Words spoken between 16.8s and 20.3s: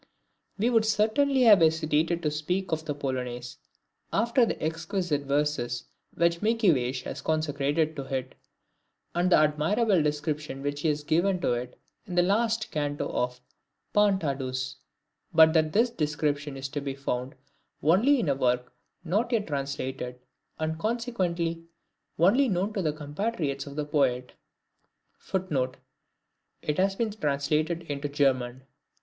be found only in a work not yet translated,